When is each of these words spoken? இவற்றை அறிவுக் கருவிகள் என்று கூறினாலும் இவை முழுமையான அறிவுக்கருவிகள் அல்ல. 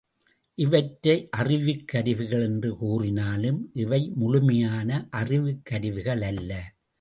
இவற்றை 0.57 1.27
அறிவுக் 1.31 1.83
கருவிகள் 1.87 2.41
என்று 2.41 2.77
கூறினாலும் 2.77 3.69
இவை 3.73 4.11
முழுமையான 4.15 5.07
அறிவுக்கருவிகள் 5.17 6.21
அல்ல. 6.21 6.51